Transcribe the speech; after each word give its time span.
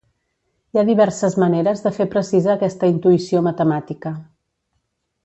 Hi 0.75 0.79
ha 0.81 0.83
diverses 0.87 1.35
maneres 1.43 1.85
de 1.87 1.91
fer 1.99 2.07
precisa 2.15 2.51
aquesta 2.57 2.89
intuïció 2.95 3.43
matemàtica. 3.49 4.15